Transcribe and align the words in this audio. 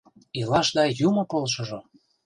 Илашда 0.39 0.83
Юмо 1.07 1.23
полшыжо! 1.31 1.79